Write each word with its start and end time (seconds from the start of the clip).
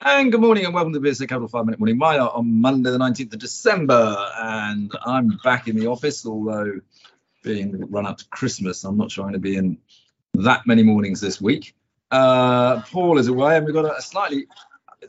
And 0.00 0.30
good 0.30 0.40
morning 0.40 0.64
and 0.64 0.72
welcome 0.72 0.92
to 0.92 1.00
the 1.00 1.08
BSA 1.08 1.28
Capital 1.28 1.48
5 1.48 1.64
Minute 1.64 1.80
Morning 1.80 1.98
Miner 1.98 2.22
on 2.22 2.60
Monday, 2.60 2.90
the 2.90 2.98
19th 2.98 3.32
of 3.32 3.40
December. 3.40 4.30
And 4.38 4.92
I'm 5.04 5.40
back 5.42 5.66
in 5.66 5.74
the 5.74 5.88
office, 5.88 6.24
although 6.24 6.80
being 7.42 7.84
run 7.90 8.06
up 8.06 8.18
to 8.18 8.28
Christmas, 8.28 8.84
I'm 8.84 8.96
not 8.96 9.12
going 9.16 9.32
to 9.32 9.40
be 9.40 9.56
in 9.56 9.76
that 10.34 10.68
many 10.68 10.84
mornings 10.84 11.20
this 11.20 11.40
week. 11.40 11.74
Uh, 12.12 12.80
Paul 12.82 13.18
is 13.18 13.26
away, 13.26 13.56
and 13.56 13.66
we've 13.66 13.74
got 13.74 13.86
a 13.86 14.00
slightly 14.00 14.46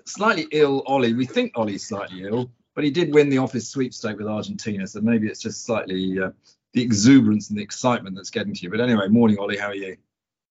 slightly 0.06 0.48
ill 0.52 0.82
Ollie. 0.88 1.14
We 1.14 1.28
think 1.28 1.52
Ollie's 1.56 1.88
slightly 1.88 2.24
ill, 2.24 2.50
but 2.74 2.84
he 2.84 2.90
did 2.90 3.14
win 3.14 3.30
the 3.30 3.38
office 3.38 3.70
sweepstake 3.70 4.18
with 4.18 4.28
Argentina, 4.28 4.88
so 4.88 5.02
maybe 5.02 5.28
it's 5.28 5.40
just 5.40 5.66
slightly 5.66 6.20
uh, 6.20 6.32
the 6.74 6.82
exuberance 6.82 7.50
and 7.50 7.60
the 7.60 7.64
excitement 7.64 8.16
that's 8.16 8.32
getting 8.32 8.56
to 8.56 8.62
you. 8.64 8.72
But 8.72 8.82
anyway, 8.82 9.08
morning, 9.08 9.38
Ollie. 9.38 9.58
How 9.58 9.68
are 9.68 9.76
you? 9.76 9.98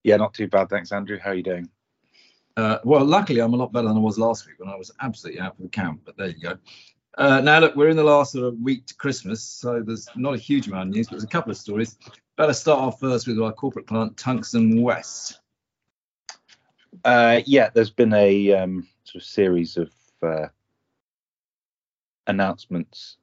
Yeah, 0.04 0.16
not 0.16 0.32
too 0.32 0.46
bad, 0.46 0.68
thanks, 0.70 0.92
Andrew. 0.92 1.18
How 1.18 1.30
are 1.30 1.34
you 1.34 1.42
doing? 1.42 1.68
Uh, 2.58 2.80
well, 2.82 3.04
luckily, 3.04 3.38
I'm 3.38 3.54
a 3.54 3.56
lot 3.56 3.72
better 3.72 3.86
than 3.86 3.96
I 3.96 4.00
was 4.00 4.18
last 4.18 4.44
week 4.44 4.58
when 4.58 4.68
I 4.68 4.74
was 4.74 4.90
absolutely 5.00 5.40
out 5.40 5.56
for 5.56 5.62
the 5.62 5.68
count. 5.68 6.00
But 6.04 6.16
there 6.16 6.26
you 6.26 6.40
go. 6.40 6.58
Uh, 7.16 7.40
now, 7.40 7.60
look, 7.60 7.76
we're 7.76 7.88
in 7.88 7.96
the 7.96 8.02
last 8.02 8.32
sort 8.32 8.46
of 8.46 8.58
week 8.58 8.84
to 8.86 8.96
Christmas, 8.96 9.40
so 9.40 9.80
there's 9.80 10.08
not 10.16 10.34
a 10.34 10.38
huge 10.38 10.66
amount 10.66 10.88
of 10.88 10.94
news, 10.96 11.06
but 11.06 11.12
there's 11.12 11.22
a 11.22 11.28
couple 11.28 11.52
of 11.52 11.56
stories. 11.56 11.96
Better 12.36 12.52
start 12.52 12.80
off 12.80 12.98
first 12.98 13.28
with 13.28 13.40
our 13.40 13.52
corporate 13.52 13.86
client, 13.86 14.16
Tungsten 14.16 14.82
West. 14.82 15.38
Uh, 17.04 17.42
yeah, 17.46 17.70
there's 17.72 17.90
been 17.90 18.12
a 18.12 18.52
um, 18.54 18.88
sort 19.04 19.22
of 19.22 19.28
series 19.28 19.76
of 19.76 19.92
uh, 20.20 20.48
announcements 22.26 23.18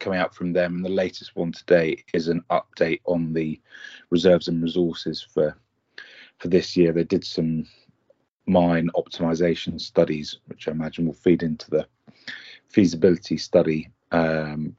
coming 0.00 0.18
out 0.18 0.34
from 0.34 0.52
them, 0.52 0.74
and 0.74 0.84
the 0.84 0.88
latest 0.88 1.36
one 1.36 1.52
today 1.52 2.02
is 2.12 2.26
an 2.26 2.42
update 2.50 3.02
on 3.04 3.32
the 3.32 3.60
reserves 4.10 4.48
and 4.48 4.60
resources 4.60 5.22
for 5.22 5.56
for 6.38 6.48
this 6.48 6.76
year. 6.76 6.92
They 6.92 7.04
did 7.04 7.24
some 7.24 7.64
mine 8.48 8.90
optimization 8.96 9.80
studies, 9.80 10.38
which 10.46 10.66
I 10.66 10.72
imagine 10.72 11.06
will 11.06 11.12
feed 11.12 11.42
into 11.42 11.70
the 11.70 11.86
feasibility 12.68 13.36
study 13.36 13.90
um, 14.10 14.74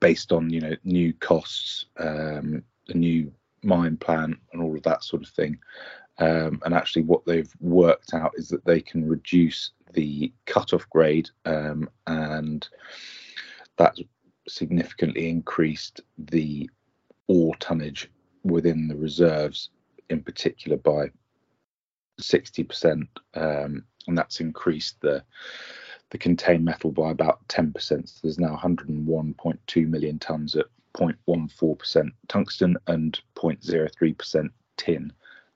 based 0.00 0.32
on 0.32 0.50
you 0.50 0.60
know 0.60 0.76
new 0.84 1.12
costs, 1.14 1.86
um, 1.98 2.62
the 2.86 2.94
new 2.94 3.32
mine 3.62 3.96
plan, 3.96 4.36
and 4.52 4.62
all 4.62 4.76
of 4.76 4.82
that 4.82 5.04
sort 5.04 5.22
of 5.22 5.28
thing. 5.28 5.58
Um, 6.18 6.60
and 6.64 6.74
actually, 6.74 7.02
what 7.02 7.24
they've 7.24 7.52
worked 7.60 8.12
out 8.12 8.32
is 8.36 8.48
that 8.48 8.64
they 8.64 8.80
can 8.80 9.08
reduce 9.08 9.70
the 9.92 10.32
cutoff 10.46 10.88
grade, 10.90 11.30
um, 11.46 11.88
and 12.06 12.68
that's 13.76 14.00
significantly 14.48 15.28
increased 15.28 16.00
the 16.18 16.68
ore 17.28 17.54
tonnage 17.56 18.10
within 18.42 18.88
the 18.88 18.96
reserves, 18.96 19.70
in 20.10 20.22
particular 20.22 20.76
by 20.76 21.10
60%, 22.20 23.06
um, 23.34 23.84
and 24.06 24.18
that's 24.18 24.40
increased 24.40 25.00
the 25.00 25.22
the 26.10 26.18
contained 26.18 26.64
metal 26.64 26.90
by 26.90 27.10
about 27.10 27.46
10%. 27.46 27.72
So 27.78 28.20
there's 28.22 28.38
now 28.38 28.56
101.2 28.56 29.88
million 29.88 30.18
tons 30.18 30.56
at 30.56 30.66
0.14% 30.94 32.10
tungsten 32.26 32.76
and 32.88 33.20
0.03% 33.36 34.50
tin. 34.76 35.12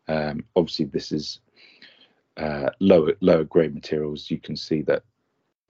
Um, 0.06 0.44
obviously, 0.54 0.84
this 0.86 1.10
is 1.10 1.40
uh, 2.36 2.70
lower 2.80 3.14
lower 3.20 3.44
grade 3.44 3.74
materials. 3.74 4.30
You 4.30 4.38
can 4.38 4.56
see 4.56 4.82
that 4.82 5.02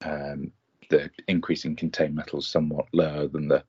um, 0.05 0.53
the 0.91 1.11
increase 1.29 1.65
in 1.65 1.77
contained 1.77 2.15
metal 2.15 2.41
is 2.41 2.47
somewhat 2.47 2.87
lower 2.93 3.27
than 3.27 3.49
the 3.49 3.65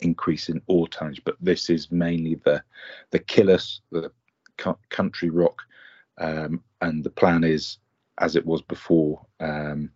increase 0.00 0.48
in 0.48 0.60
ore 0.66 0.88
tonnage, 0.88 1.22
but 1.24 1.36
this 1.40 1.70
is 1.70 1.90
mainly 1.90 2.36
the 2.44 2.62
the 3.10 3.18
killas, 3.18 3.80
the 3.90 4.10
country 4.90 5.30
rock, 5.30 5.62
um, 6.18 6.62
and 6.80 7.02
the 7.04 7.10
plan 7.10 7.44
is, 7.44 7.78
as 8.18 8.36
it 8.36 8.44
was 8.46 8.62
before, 8.62 9.24
um, 9.40 9.90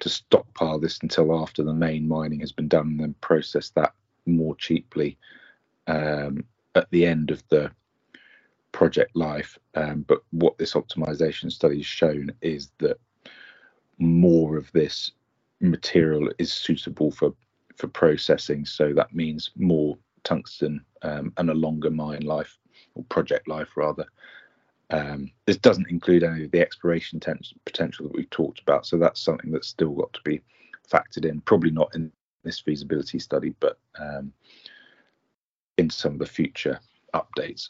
to 0.00 0.08
stockpile 0.08 0.78
this 0.78 0.98
until 1.02 1.38
after 1.40 1.62
the 1.62 1.74
main 1.74 2.08
mining 2.08 2.40
has 2.40 2.52
been 2.52 2.68
done 2.68 2.88
and 2.88 3.00
then 3.00 3.14
process 3.20 3.70
that 3.70 3.92
more 4.26 4.54
cheaply 4.56 5.18
um, 5.86 6.44
at 6.74 6.90
the 6.90 7.04
end 7.04 7.30
of 7.30 7.42
the 7.48 7.70
project 8.72 9.14
life. 9.16 9.58
Um, 9.74 10.04
but 10.06 10.22
what 10.30 10.56
this 10.58 10.74
optimization 10.74 11.50
study 11.50 11.78
has 11.78 11.86
shown 11.86 12.32
is 12.40 12.70
that 12.78 12.98
more 13.98 14.56
of 14.56 14.70
this 14.72 15.12
material 15.60 16.30
is 16.38 16.52
suitable 16.52 17.10
for 17.10 17.34
for 17.76 17.88
processing. 17.88 18.64
So 18.64 18.92
that 18.94 19.14
means 19.14 19.52
more 19.56 19.96
tungsten 20.24 20.84
um, 21.02 21.32
and 21.36 21.48
a 21.48 21.54
longer 21.54 21.90
mine 21.90 22.22
life 22.22 22.58
or 22.94 23.04
project 23.04 23.46
life 23.46 23.76
rather. 23.76 24.04
Um, 24.90 25.30
this 25.46 25.58
doesn't 25.58 25.90
include 25.90 26.22
any 26.22 26.44
of 26.44 26.50
the 26.50 26.60
exploration 26.60 27.20
ten- 27.20 27.40
potential 27.66 28.06
that 28.06 28.14
we've 28.14 28.30
talked 28.30 28.60
about, 28.60 28.86
so 28.86 28.96
that's 28.96 29.20
something 29.20 29.50
that's 29.50 29.68
still 29.68 29.92
got 29.92 30.12
to 30.14 30.20
be 30.24 30.40
factored 30.90 31.26
in. 31.26 31.40
Probably 31.40 31.70
not 31.70 31.94
in 31.94 32.10
this 32.42 32.60
feasibility 32.60 33.18
study, 33.18 33.54
but 33.60 33.78
um, 33.98 34.32
in 35.76 35.90
some 35.90 36.14
of 36.14 36.18
the 36.18 36.26
future 36.26 36.80
updates. 37.14 37.68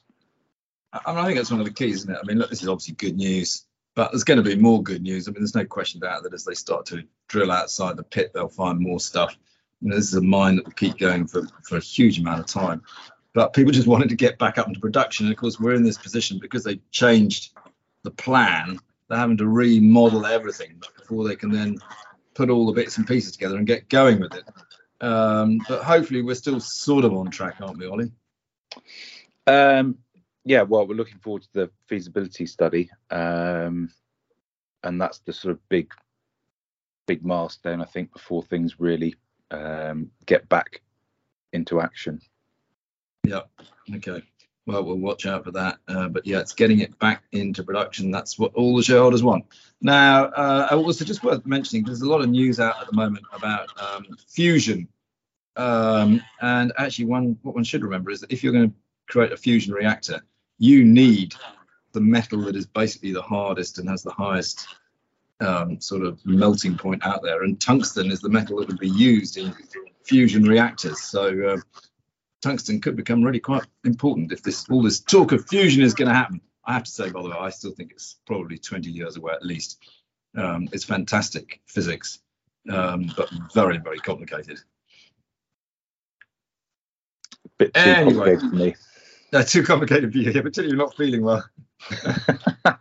I, 0.92 1.12
mean, 1.12 1.18
I 1.18 1.26
think 1.26 1.38
that's 1.38 1.50
one 1.50 1.60
of 1.60 1.66
the 1.66 1.72
keys, 1.72 1.96
isn't 1.96 2.14
it? 2.14 2.18
I 2.22 2.26
mean, 2.26 2.38
look, 2.38 2.50
this 2.50 2.62
is 2.62 2.68
obviously 2.68 2.94
good 2.94 3.16
news, 3.16 3.66
but 3.94 4.12
there's 4.12 4.24
going 4.24 4.42
to 4.42 4.48
be 4.48 4.56
more 4.56 4.82
good 4.82 5.02
news. 5.02 5.26
I 5.26 5.32
mean, 5.32 5.40
there's 5.40 5.54
no 5.54 5.64
question 5.64 6.02
about 6.02 6.22
that 6.22 6.32
as 6.32 6.44
they 6.44 6.54
start 6.54 6.86
to 6.86 7.02
drill 7.28 7.50
outside 7.50 7.96
the 7.96 8.04
pit, 8.04 8.30
they'll 8.32 8.48
find 8.48 8.78
more 8.78 9.00
stuff. 9.00 9.36
You 9.80 9.90
know, 9.90 9.96
this 9.96 10.08
is 10.08 10.14
a 10.14 10.20
mine 10.20 10.56
that 10.56 10.64
will 10.64 10.72
keep 10.72 10.98
going 10.98 11.26
for, 11.26 11.42
for 11.62 11.76
a 11.76 11.80
huge 11.80 12.18
amount 12.18 12.40
of 12.40 12.46
time 12.46 12.82
but 13.38 13.52
people 13.52 13.70
just 13.70 13.86
wanted 13.86 14.08
to 14.08 14.16
get 14.16 14.36
back 14.36 14.58
up 14.58 14.66
into 14.66 14.80
production. 14.80 15.26
And 15.26 15.32
of 15.32 15.38
course, 15.38 15.60
we're 15.60 15.74
in 15.74 15.84
this 15.84 15.96
position 15.96 16.40
because 16.40 16.64
they 16.64 16.80
changed 16.90 17.56
the 18.02 18.10
plan. 18.10 18.80
They're 19.06 19.16
having 19.16 19.36
to 19.36 19.46
remodel 19.46 20.26
everything 20.26 20.82
before 20.96 21.22
they 21.22 21.36
can 21.36 21.52
then 21.52 21.78
put 22.34 22.50
all 22.50 22.66
the 22.66 22.72
bits 22.72 22.98
and 22.98 23.06
pieces 23.06 23.30
together 23.30 23.56
and 23.56 23.64
get 23.64 23.88
going 23.88 24.18
with 24.18 24.34
it. 24.34 24.42
Um, 25.00 25.60
but 25.68 25.84
hopefully, 25.84 26.20
we're 26.20 26.34
still 26.34 26.58
sort 26.58 27.04
of 27.04 27.14
on 27.14 27.30
track, 27.30 27.58
aren't 27.60 27.78
we, 27.78 27.86
Ollie? 27.86 28.10
Um, 29.46 29.98
yeah, 30.44 30.62
well, 30.62 30.88
we're 30.88 30.96
looking 30.96 31.20
forward 31.20 31.42
to 31.42 31.48
the 31.52 31.70
feasibility 31.86 32.44
study, 32.44 32.90
um, 33.12 33.88
and 34.82 35.00
that's 35.00 35.20
the 35.20 35.32
sort 35.32 35.52
of 35.52 35.68
big, 35.68 35.92
big 37.06 37.24
milestone 37.24 37.82
I 37.82 37.84
think 37.84 38.12
before 38.12 38.42
things 38.42 38.80
really 38.80 39.14
um, 39.52 40.10
get 40.26 40.48
back 40.48 40.82
into 41.52 41.80
action. 41.80 42.20
Yeah. 43.28 43.42
Okay. 43.96 44.22
Well, 44.64 44.84
we'll 44.84 44.96
watch 44.96 45.26
out 45.26 45.44
for 45.44 45.50
that. 45.52 45.78
Uh, 45.86 46.08
but 46.08 46.26
yeah, 46.26 46.40
it's 46.40 46.54
getting 46.54 46.80
it 46.80 46.98
back 46.98 47.24
into 47.32 47.62
production. 47.62 48.10
That's 48.10 48.38
what 48.38 48.54
all 48.54 48.76
the 48.76 48.82
shareholders 48.82 49.22
want. 49.22 49.44
Now, 49.82 50.24
uh, 50.24 50.68
also 50.72 51.04
just 51.04 51.22
worth 51.22 51.44
mentioning, 51.44 51.84
there's 51.84 52.00
a 52.00 52.08
lot 52.08 52.22
of 52.22 52.28
news 52.28 52.58
out 52.58 52.80
at 52.80 52.86
the 52.90 52.96
moment 52.96 53.26
about 53.32 53.68
um, 53.80 54.06
fusion. 54.28 54.88
Um, 55.56 56.22
and 56.40 56.72
actually, 56.78 57.06
one 57.06 57.38
what 57.42 57.54
one 57.54 57.64
should 57.64 57.82
remember 57.82 58.10
is 58.10 58.20
that 58.20 58.32
if 58.32 58.42
you're 58.42 58.52
going 58.52 58.70
to 58.70 58.76
create 59.08 59.32
a 59.32 59.36
fusion 59.36 59.74
reactor, 59.74 60.22
you 60.58 60.84
need 60.84 61.34
the 61.92 62.00
metal 62.00 62.42
that 62.42 62.56
is 62.56 62.66
basically 62.66 63.12
the 63.12 63.22
hardest 63.22 63.78
and 63.78 63.88
has 63.88 64.02
the 64.02 64.12
highest 64.12 64.66
um, 65.40 65.80
sort 65.80 66.02
of 66.02 66.24
melting 66.24 66.78
point 66.78 67.04
out 67.04 67.22
there. 67.22 67.42
And 67.42 67.60
tungsten 67.60 68.10
is 68.10 68.20
the 68.20 68.28
metal 68.28 68.58
that 68.58 68.68
would 68.68 68.78
be 68.78 68.88
used 68.88 69.36
in 69.36 69.54
fusion 70.04 70.44
reactors. 70.44 71.00
So 71.02 71.48
uh, 71.48 71.56
tungsten 72.42 72.80
could 72.80 72.96
become 72.96 73.22
really 73.22 73.40
quite 73.40 73.64
important 73.84 74.32
if 74.32 74.42
this 74.42 74.68
all 74.70 74.82
this 74.82 75.00
talk 75.00 75.32
of 75.32 75.46
fusion 75.48 75.82
is 75.82 75.94
going 75.94 76.08
to 76.08 76.14
happen. 76.14 76.40
I 76.64 76.74
have 76.74 76.84
to 76.84 76.90
say, 76.90 77.10
by 77.10 77.22
the 77.22 77.30
way, 77.30 77.36
I 77.38 77.50
still 77.50 77.72
think 77.72 77.92
it's 77.92 78.16
probably 78.26 78.58
20 78.58 78.90
years 78.90 79.16
away 79.16 79.32
at 79.32 79.44
least. 79.44 79.82
Um, 80.36 80.68
it's 80.72 80.84
fantastic 80.84 81.60
physics, 81.66 82.20
um, 82.70 83.10
but 83.16 83.30
very, 83.54 83.78
very 83.78 83.98
complicated. 83.98 84.60
Bit 87.58 87.74
too 87.74 87.80
anyway, 87.80 88.36
complicated 88.36 88.50
for 88.50 88.56
me. 88.56 88.74
No, 89.32 89.42
too 89.42 89.62
complicated 89.62 90.12
for 90.12 90.18
you, 90.18 90.30
yeah, 90.30 90.42
particularly 90.42 90.68
you're 90.68 90.76
not 90.76 90.96
feeling 90.96 91.22
well. 91.24 91.44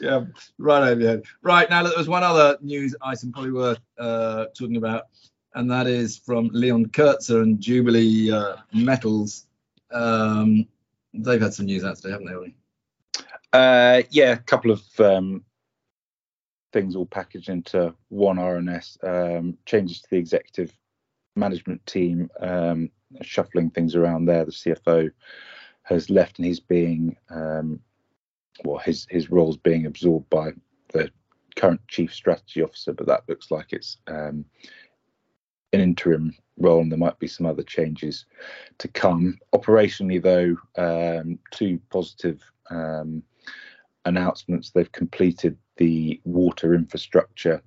yeah, 0.00 0.24
right 0.58 0.88
over 0.88 1.00
your 1.00 1.10
head. 1.10 1.22
Right, 1.42 1.68
now 1.68 1.82
there 1.82 1.92
was 1.96 2.08
one 2.08 2.22
other 2.22 2.56
news 2.60 2.94
item 3.02 3.32
probably 3.32 3.52
worth 3.52 3.80
uh, 3.98 4.46
talking 4.56 4.76
about 4.76 5.04
and 5.54 5.70
that 5.70 5.86
is 5.86 6.16
from 6.18 6.50
Leon 6.52 6.86
Coetzer 6.86 7.42
and 7.42 7.60
Jubilee 7.60 8.30
uh, 8.30 8.56
Metals. 8.72 9.46
Um, 9.90 10.66
they've 11.12 11.40
had 11.40 11.54
some 11.54 11.66
news 11.66 11.84
out 11.84 11.96
today, 11.96 12.10
haven't 12.10 12.26
they, 12.26 12.34
Ollie? 12.34 12.56
Uh, 13.52 14.02
yeah, 14.10 14.32
a 14.32 14.38
couple 14.38 14.72
of 14.72 14.82
um, 14.98 15.44
things 16.72 16.96
all 16.96 17.06
packaged 17.06 17.48
into 17.48 17.94
one 18.08 18.36
RNS. 18.36 19.04
Um, 19.04 19.56
changes 19.64 20.00
to 20.02 20.10
the 20.10 20.18
executive 20.18 20.72
management 21.36 21.84
team, 21.86 22.30
um, 22.40 22.90
shuffling 23.22 23.70
things 23.70 23.94
around 23.94 24.24
there. 24.24 24.44
The 24.44 24.50
CFO 24.50 25.10
has 25.84 26.10
left, 26.10 26.38
and 26.38 26.46
he's 26.46 26.60
being 26.60 27.16
um, 27.30 27.78
well, 28.64 28.78
his 28.78 29.06
his 29.08 29.30
role's 29.30 29.56
being 29.56 29.86
absorbed 29.86 30.28
by 30.30 30.50
the 30.92 31.10
current 31.56 31.80
chief 31.88 32.12
strategy 32.12 32.62
officer, 32.62 32.92
but 32.92 33.06
that 33.06 33.28
looks 33.28 33.50
like 33.50 33.72
it's 33.72 33.98
um, 34.08 34.44
an 35.74 35.80
interim 35.80 36.34
role, 36.58 36.80
and 36.80 36.90
there 36.90 36.98
might 36.98 37.18
be 37.18 37.26
some 37.26 37.46
other 37.46 37.62
changes 37.62 38.26
to 38.78 38.88
come. 38.88 39.38
Operationally, 39.54 40.22
though, 40.22 40.56
um, 40.80 41.38
two 41.50 41.80
positive 41.90 42.40
um, 42.70 43.22
announcements. 44.04 44.70
They've 44.70 44.90
completed 44.92 45.56
the 45.76 46.20
water 46.24 46.74
infrastructure 46.74 47.62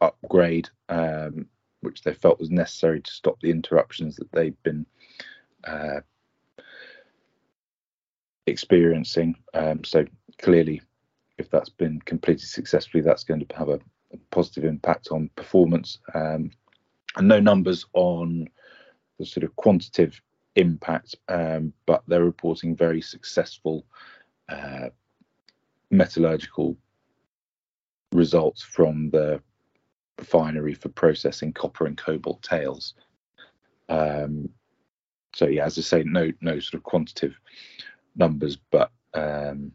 upgrade, 0.00 0.68
um, 0.88 1.46
which 1.80 2.02
they 2.02 2.14
felt 2.14 2.40
was 2.40 2.50
necessary 2.50 3.00
to 3.00 3.10
stop 3.10 3.38
the 3.40 3.50
interruptions 3.50 4.16
that 4.16 4.32
they've 4.32 4.62
been 4.62 4.86
uh, 5.64 6.00
experiencing. 8.46 9.36
Um, 9.54 9.84
so 9.84 10.04
clearly, 10.40 10.82
if 11.38 11.50
that's 11.50 11.70
been 11.70 12.00
completed 12.00 12.48
successfully, 12.48 13.02
that's 13.02 13.24
going 13.24 13.44
to 13.44 13.56
have 13.56 13.68
a, 13.68 13.80
a 14.12 14.16
positive 14.30 14.64
impact 14.64 15.08
on 15.10 15.30
performance. 15.36 15.98
Um, 16.14 16.50
and 17.16 17.28
no 17.28 17.40
numbers 17.40 17.86
on 17.92 18.48
the 19.18 19.26
sort 19.26 19.44
of 19.44 19.54
quantitative 19.56 20.20
impact, 20.56 21.16
um, 21.28 21.72
but 21.86 22.02
they're 22.06 22.24
reporting 22.24 22.76
very 22.76 23.00
successful 23.00 23.84
uh, 24.48 24.88
metallurgical 25.90 26.76
results 28.12 28.62
from 28.62 29.10
the 29.10 29.40
refinery 30.18 30.74
for 30.74 30.88
processing 30.90 31.52
copper 31.52 31.86
and 31.86 31.96
cobalt 31.96 32.42
tails. 32.42 32.94
Um, 33.88 34.48
so 35.34 35.46
yeah, 35.46 35.64
as 35.64 35.78
I 35.78 35.82
say, 35.82 36.02
no 36.04 36.30
no 36.40 36.60
sort 36.60 36.74
of 36.74 36.82
quantitative 36.82 37.38
numbers, 38.16 38.56
but 38.70 38.90
um, 39.14 39.72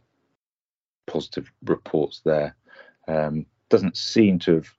positive 1.08 1.52
reports 1.64 2.22
there. 2.24 2.56
Um, 3.08 3.46
doesn't 3.70 3.98
seem 3.98 4.40
to 4.40 4.56
have 4.56 4.72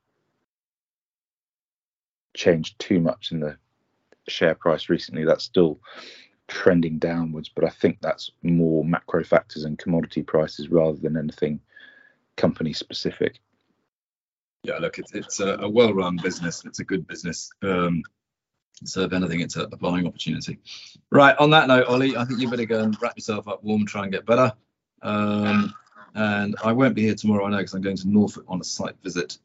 changed 2.39 2.79
too 2.79 3.01
much 3.01 3.33
in 3.33 3.41
the 3.41 3.59
share 4.29 4.55
price 4.55 4.89
recently. 4.89 5.25
That's 5.25 5.45
still 5.45 5.81
trending 6.47 6.99
downwards, 6.99 7.51
but 7.55 7.65
I 7.65 7.69
think 7.69 7.99
that's 8.01 8.31
more 8.43 8.85
macro 8.85 9.23
factors 9.25 9.65
and 9.65 9.79
commodity 9.79 10.23
prices 10.23 10.71
rather 10.71 10.97
than 10.97 11.17
anything 11.17 11.61
company 12.37 12.73
specific. 12.73 13.41
Yeah, 14.63 14.79
look, 14.79 14.99
it's 14.99 15.13
it's 15.15 15.41
a, 15.41 15.57
a 15.61 15.69
well-run 15.69 16.19
business. 16.23 16.65
It's 16.65 16.79
a 16.79 16.85
good 16.85 17.07
business. 17.07 17.51
Um, 17.63 18.03
so 18.85 19.03
if 19.03 19.13
anything, 19.13 19.41
it's 19.41 19.57
a, 19.57 19.65
a, 19.65 19.77
buying 19.77 20.07
opportunity. 20.07 20.59
Right. 21.11 21.37
On 21.39 21.51
that 21.51 21.67
note, 21.67 21.87
Ollie, 21.89 22.17
I 22.17 22.25
think 22.25 22.41
you 22.41 22.49
better 22.49 22.65
go 22.65 22.81
and 22.81 22.97
wrap 23.03 23.17
yourself 23.17 23.49
up 23.49 23.63
warm, 23.65 23.87
try 23.87 24.05
and 24.05 24.13
get 24.13 24.25
better. 24.25 24.53
Um, 25.03 25.75
and 26.15 26.57
I 26.65 26.73
won't 26.73 26.95
be 26.95 27.03
here 27.03 27.15
tomorrow, 27.15 27.47
I 27.47 27.51
know, 27.51 27.59
because 27.59 27.75
I'm 27.75 27.83
going 27.83 27.97
to 27.97 28.09
Norfolk 28.09 28.45
on 28.49 28.61
a 28.61 28.65
site 28.65 28.97
visit 29.03 29.39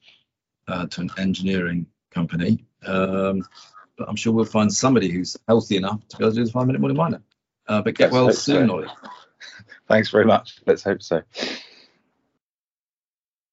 uh, 0.68 0.86
to 0.88 1.02
an 1.02 1.10
engineering 1.18 1.88
company. 2.14 2.66
Um, 2.86 3.44
but 3.98 4.10
I'm 4.10 4.16
sure 4.16 4.34
we'll 4.34 4.46
find 4.46 4.74
somebody 4.74 5.10
who's 5.10 5.38
healthy 5.48 5.78
enough 5.78 6.08
to 6.10 6.18
be 6.18 6.24
able 6.24 6.32
to 6.32 6.36
do 6.38 6.46
the 6.46 6.52
five 6.52 6.68
minute 6.68 6.80
morning 6.80 6.98
miner. 6.98 7.22
Uh, 7.68 7.82
but 7.82 7.96
get 7.96 8.12
Let's 8.12 8.14
well 8.14 8.32
soon, 8.32 8.68
so. 8.68 8.74
Ollie. 8.74 8.88
Thanks 9.88 10.10
very 10.10 10.26
much. 10.26 10.60
Let's 10.66 10.84
hope 10.84 11.02
so. 11.02 11.22